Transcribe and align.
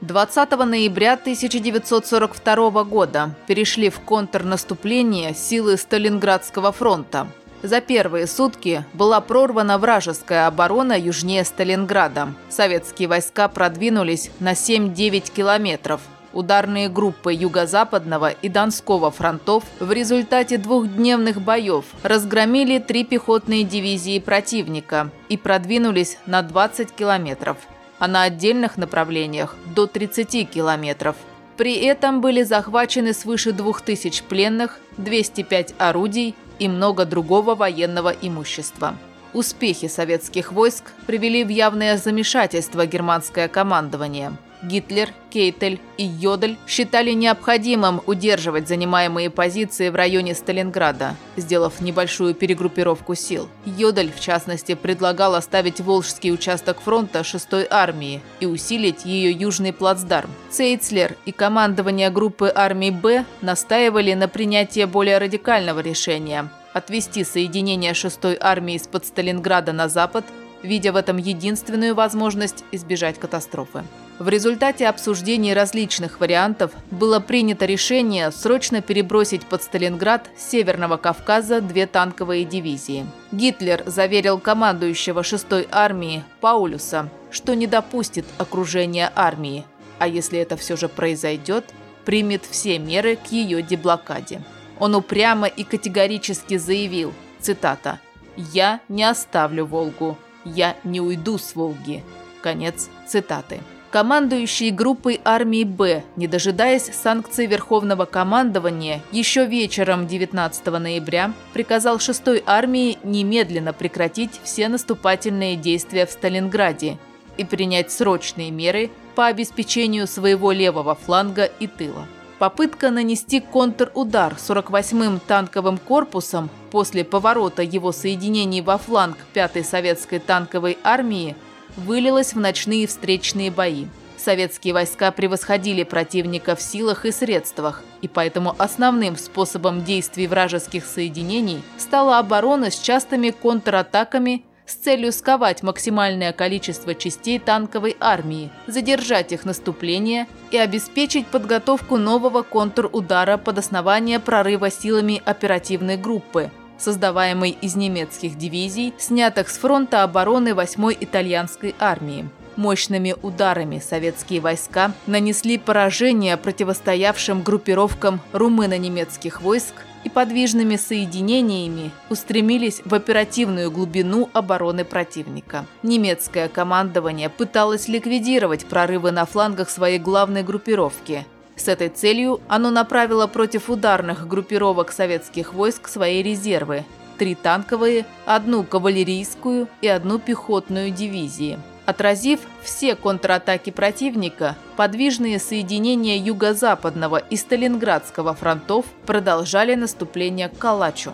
20 0.03 0.51
ноября 0.65 1.13
1942 1.13 2.83
года 2.83 3.29
перешли 3.47 3.89
в 3.89 4.01
контрнаступление 4.01 5.33
силы 5.33 5.77
Сталинградского 5.77 6.73
фронта. 6.73 7.27
За 7.61 7.79
первые 7.79 8.27
сутки 8.27 8.83
была 8.93 9.21
прорвана 9.21 9.77
вражеская 9.77 10.47
оборона 10.47 10.99
южнее 10.99 11.45
Сталинграда. 11.45 12.33
Советские 12.49 13.07
войска 13.07 13.47
продвинулись 13.47 14.29
на 14.41 14.51
7-9 14.51 15.31
километров. 15.33 16.01
Ударные 16.33 16.89
группы 16.89 17.31
Юго-Западного 17.33 18.31
и 18.31 18.49
Донского 18.49 19.09
фронтов 19.09 19.63
в 19.79 19.89
результате 19.93 20.57
двухдневных 20.57 21.39
боев 21.41 21.85
разгромили 22.03 22.79
три 22.79 23.05
пехотные 23.05 23.63
дивизии 23.63 24.19
противника 24.19 25.11
и 25.29 25.37
продвинулись 25.37 26.17
на 26.25 26.41
20 26.41 26.91
километров– 26.91 27.55
а 28.03 28.07
на 28.09 28.23
отдельных 28.23 28.75
направлениях 28.75 29.55
до 29.73 29.87
30 29.87 30.49
километров. 30.49 31.15
При 31.55 31.75
этом 31.75 32.19
были 32.19 32.43
захвачены 32.43 33.13
свыше 33.13 33.53
2000 33.53 34.23
пленных, 34.23 34.77
205 34.97 35.75
орудий 35.77 36.35
и 36.59 36.67
много 36.67 37.05
другого 37.05 37.55
военного 37.55 38.09
имущества. 38.09 38.97
Успехи 39.33 39.87
советских 39.87 40.51
войск 40.51 40.91
привели 41.07 41.43
в 41.43 41.49
явное 41.49 41.97
замешательство 41.97 42.85
германское 42.85 43.47
командование– 43.47 44.37
Гитлер, 44.63 45.09
Кейтель 45.29 45.79
и 45.97 46.05
Йодель 46.05 46.57
считали 46.67 47.11
необходимым 47.11 48.01
удерживать 48.05 48.67
занимаемые 48.67 49.29
позиции 49.29 49.89
в 49.89 49.95
районе 49.95 50.33
Сталинграда, 50.33 51.15
сделав 51.35 51.81
небольшую 51.81 52.33
перегруппировку 52.33 53.13
сил. 53.13 53.49
Йодель, 53.65 54.11
в 54.15 54.21
частности, 54.21 54.75
предлагал 54.75 55.35
оставить 55.35 55.81
Волжский 55.81 56.31
участок 56.31 56.79
фронта 56.79 57.19
6-й 57.19 57.67
армии 57.69 58.21
и 58.39 58.45
усилить 58.45 59.05
ее 59.05 59.31
южный 59.31 59.73
плацдарм. 59.73 60.29
Цейцлер 60.49 61.17
и 61.25 61.31
командование 61.31 62.09
группы 62.09 62.51
армий 62.53 62.91
«Б» 62.91 63.25
настаивали 63.41 64.13
на 64.13 64.27
принятии 64.29 64.85
более 64.85 65.17
радикального 65.17 65.81
решения– 65.81 66.49
отвести 66.73 67.23
соединение 67.23 67.93
6-й 67.93 68.37
армии 68.39 68.75
из-под 68.75 69.05
Сталинграда 69.05 69.73
на 69.73 69.87
запад, 69.87 70.25
видя 70.63 70.91
в 70.91 70.95
этом 70.95 71.17
единственную 71.17 71.95
возможность 71.95 72.63
избежать 72.71 73.19
катастрофы. 73.19 73.83
В 74.19 74.29
результате 74.29 74.87
обсуждений 74.87 75.53
различных 75.53 76.19
вариантов 76.19 76.71
было 76.91 77.19
принято 77.19 77.65
решение 77.65 78.31
срочно 78.31 78.81
перебросить 78.81 79.45
под 79.45 79.63
Сталинград 79.63 80.29
с 80.37 80.51
Северного 80.51 80.97
Кавказа 80.97 81.61
две 81.61 81.87
танковые 81.87 82.45
дивизии. 82.45 83.05
Гитлер 83.31 83.83
заверил 83.87 84.39
командующего 84.39 85.21
6-й 85.21 85.67
армии 85.71 86.23
Паулюса, 86.41 87.09
что 87.31 87.55
не 87.55 87.65
допустит 87.65 88.25
окружения 88.37 89.11
армии, 89.15 89.65
а 89.97 90.07
если 90.07 90.39
это 90.39 90.57
все 90.57 90.77
же 90.77 90.87
произойдет, 90.87 91.65
примет 92.05 92.43
все 92.49 92.77
меры 92.77 93.15
к 93.15 93.31
ее 93.31 93.61
деблокаде. 93.61 94.41
Он 94.79 94.95
упрямо 94.95 95.47
и 95.47 95.63
категорически 95.63 96.57
заявил, 96.57 97.13
цитата, 97.39 97.99
«Я 98.35 98.79
не 98.89 99.03
оставлю 99.03 99.65
Волгу, 99.65 100.17
я 100.45 100.75
не 100.83 101.01
уйду 101.01 101.37
с 101.37 101.55
Волги». 101.55 102.03
Конец 102.41 102.89
цитаты 103.07 103.59
командующий 103.93 104.71
группой 104.71 105.21
армии 105.23 105.63
«Б», 105.63 106.01
не 106.15 106.27
дожидаясь 106.27 106.89
санкций 106.91 107.45
Верховного 107.45 108.05
командования, 108.05 109.01
еще 109.11 109.45
вечером 109.45 110.07
19 110.07 110.65
ноября 110.65 111.31
приказал 111.53 111.97
6-й 111.97 112.41
армии 112.47 112.97
немедленно 113.03 113.71
прекратить 113.71 114.41
все 114.43 114.67
наступательные 114.67 115.55
действия 115.57 116.07
в 116.07 116.11
Сталинграде 116.11 116.97
и 117.37 117.45
принять 117.45 117.91
срочные 117.91 118.49
меры 118.49 118.89
по 119.13 119.27
обеспечению 119.27 120.07
своего 120.07 120.51
левого 120.51 120.95
фланга 120.95 121.45
и 121.45 121.67
тыла. 121.67 122.07
Попытка 122.43 122.91
нанести 122.91 123.39
контрудар 123.39 124.33
48-м 124.33 125.21
танковым 125.21 125.77
корпусом 125.77 126.49
после 126.71 127.05
поворота 127.05 127.61
его 127.61 127.93
соединений 127.93 128.59
во 128.59 128.77
фланг 128.77 129.15
5-й 129.33 129.63
советской 129.63 130.19
танковой 130.19 130.77
армии– 130.83 131.37
вылилась 131.77 132.33
в 132.33 132.39
ночные 132.41 132.85
встречные 132.85 133.49
бои. 133.49 133.85
Советские 134.17 134.73
войска 134.73 135.11
превосходили 135.11 135.83
противника 135.83 136.57
в 136.57 136.61
силах 136.61 137.05
и 137.05 137.11
средствах, 137.11 137.81
и 138.01 138.09
поэтому 138.09 138.55
основным 138.57 139.17
способом 139.17 139.85
действий 139.85 140.27
вражеских 140.27 140.85
соединений 140.85 141.61
стала 141.77 142.19
оборона 142.19 142.71
с 142.71 142.77
частыми 142.77 143.29
контратаками 143.29 144.43
с 144.65 144.75
целью 144.75 145.11
сковать 145.11 145.63
максимальное 145.63 146.33
количество 146.33 146.95
частей 146.95 147.39
танковой 147.39 147.95
армии, 147.99 148.49
задержать 148.67 149.31
их 149.31 149.45
наступление 149.45 150.27
и 150.51 150.57
обеспечить 150.57 151.27
подготовку 151.27 151.97
нового 151.97 152.43
контрудара 152.43 153.37
под 153.37 153.57
основание 153.57 154.19
прорыва 154.19 154.69
силами 154.69 155.21
оперативной 155.25 155.97
группы– 155.97 156.51
создаваемый 156.83 157.57
из 157.61 157.75
немецких 157.75 158.37
дивизий, 158.37 158.93
снятых 158.97 159.49
с 159.49 159.57
фронта 159.57 160.03
обороны 160.03 160.49
8-й 160.49 160.97
итальянской 160.99 161.75
армии. 161.79 162.29
Мощными 162.55 163.15
ударами 163.21 163.79
советские 163.79 164.39
войска 164.39 164.91
нанесли 165.07 165.57
поражение 165.57 166.37
противостоявшим 166.37 167.41
группировкам 167.41 168.21
румыно-немецких 168.31 169.41
войск 169.41 169.73
и 170.03 170.09
подвижными 170.09 170.75
соединениями 170.75 171.91
устремились 172.09 172.81
в 172.85 172.93
оперативную 172.93 173.71
глубину 173.71 174.29
обороны 174.33 174.85
противника. 174.85 175.65
Немецкое 175.81 176.47
командование 176.47 177.29
пыталось 177.29 177.87
ликвидировать 177.87 178.65
прорывы 178.65 179.11
на 179.11 179.25
флангах 179.25 179.69
своей 179.69 179.97
главной 179.97 180.43
группировки, 180.43 181.25
с 181.55 181.67
этой 181.67 181.89
целью 181.89 182.41
оно 182.47 182.71
направило 182.71 183.27
против 183.27 183.69
ударных 183.69 184.27
группировок 184.27 184.91
советских 184.91 185.53
войск 185.53 185.87
свои 185.87 186.23
резервы– 186.23 186.83
три 187.17 187.35
танковые, 187.35 188.05
одну 188.25 188.63
кавалерийскую 188.63 189.67
и 189.81 189.87
одну 189.87 190.19
пехотную 190.19 190.91
дивизии. 190.91 191.59
Отразив 191.85 192.39
все 192.61 192.95
контратаки 192.95 193.69
противника, 193.69 194.55
подвижные 194.77 195.37
соединения 195.37 196.17
Юго-Западного 196.17 197.17
и 197.17 197.35
Сталинградского 197.35 198.33
фронтов 198.33 198.85
продолжали 199.05 199.75
наступление 199.75 200.47
к 200.47 200.57
Калачу. 200.57 201.13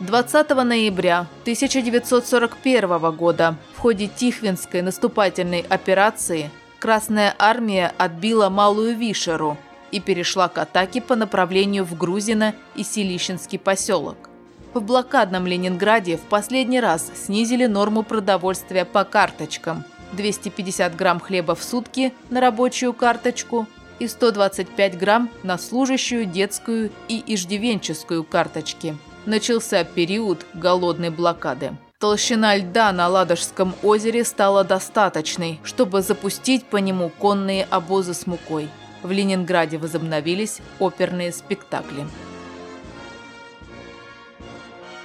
20 0.00 0.50
ноября 0.50 1.20
1941 1.42 3.16
года 3.16 3.56
в 3.74 3.78
ходе 3.78 4.08
Тихвинской 4.08 4.82
наступательной 4.82 5.64
операции 5.70 6.50
Красная 6.78 7.34
армия 7.38 7.94
отбила 7.96 8.50
Малую 8.50 8.94
Вишеру 8.94 9.56
и 9.90 10.00
перешла 10.00 10.48
к 10.48 10.58
атаке 10.58 11.00
по 11.00 11.16
направлению 11.16 11.84
в 11.84 11.96
Грузино 11.96 12.54
и 12.74 12.84
Селищенский 12.84 13.58
поселок. 13.58 14.28
В 14.76 14.82
блокадном 14.82 15.46
Ленинграде 15.46 16.18
в 16.18 16.20
последний 16.20 16.80
раз 16.80 17.10
снизили 17.14 17.64
норму 17.64 18.02
продовольствия 18.02 18.84
по 18.84 19.04
карточкам– 19.04 19.84
250 20.12 20.94
грамм 20.94 21.18
хлеба 21.18 21.54
в 21.54 21.62
сутки 21.62 22.12
на 22.28 22.42
рабочую 22.42 22.92
карточку 22.92 23.66
и 24.00 24.06
125 24.06 24.98
грамм 24.98 25.30
на 25.42 25.56
служащую, 25.56 26.26
детскую 26.26 26.90
и 27.08 27.24
иждивенческую 27.26 28.22
карточки. 28.22 28.98
Начался 29.24 29.82
период 29.82 30.44
голодной 30.52 31.08
блокады. 31.08 31.72
Толщина 31.98 32.54
льда 32.54 32.92
на 32.92 33.08
Ладожском 33.08 33.74
озере 33.82 34.24
стала 34.24 34.62
достаточной, 34.62 35.58
чтобы 35.64 36.02
запустить 36.02 36.66
по 36.66 36.76
нему 36.76 37.10
конные 37.18 37.66
обозы 37.70 38.12
с 38.12 38.26
мукой. 38.26 38.68
В 39.02 39.10
Ленинграде 39.10 39.78
возобновились 39.78 40.58
оперные 40.78 41.32
спектакли. 41.32 42.04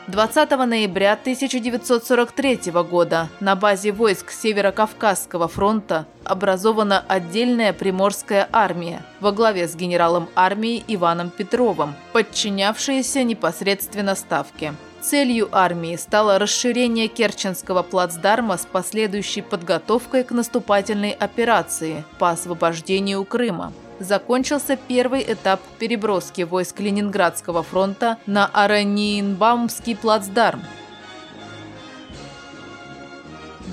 20 0.07 0.49
ноября 0.65 1.13
1943 1.13 2.71
года 2.89 3.29
на 3.39 3.55
базе 3.55 3.91
войск 3.91 4.31
Северо-Кавказского 4.31 5.47
фронта 5.47 6.07
образована 6.23 7.05
отдельная 7.07 7.71
Приморская 7.71 8.49
армия 8.51 9.03
во 9.19 9.31
главе 9.31 9.67
с 9.67 9.75
генералом 9.75 10.27
армии 10.35 10.83
Иваном 10.87 11.29
Петровым, 11.29 11.93
подчинявшаяся 12.13 13.23
непосредственно 13.23 14.15
Ставке. 14.15 14.73
Целью 15.01 15.49
армии 15.51 15.95
стало 15.97 16.39
расширение 16.39 17.07
Керченского 17.07 17.83
плацдарма 17.83 18.57
с 18.57 18.65
последующей 18.65 19.41
подготовкой 19.41 20.23
к 20.23 20.31
наступательной 20.31 21.11
операции 21.11 22.03
по 22.17 22.31
освобождению 22.31 23.23
Крыма. 23.25 23.71
Закончился 24.01 24.79
первый 24.87 25.21
этап 25.21 25.61
переброски 25.77 26.41
войск 26.41 26.79
Ленинградского 26.79 27.61
фронта 27.61 28.17
на 28.25 28.47
Араниенбаумский 28.47 29.95
плацдарм. 29.95 30.63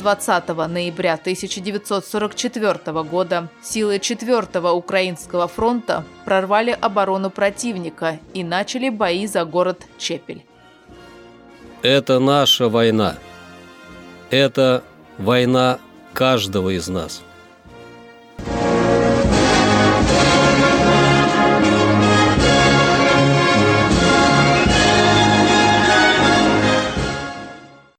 20 0.03 0.49
ноября 0.69 1.15
1944 1.15 3.03
года 3.05 3.49
силы 3.63 3.99
4 3.99 4.71
Украинского 4.71 5.49
фронта 5.49 6.05
прорвали 6.27 6.77
оборону 6.79 7.31
противника 7.31 8.19
и 8.35 8.45
начали 8.45 8.91
бои 8.91 9.27
за 9.27 9.47
город 9.47 9.87
Чепель. 9.97 10.45
Это 11.81 12.19
наша 12.19 12.69
война. 12.69 13.15
Это 14.29 14.85
война 15.17 15.79
каждого 16.13 16.77
из 16.77 16.87
нас. 16.89 17.23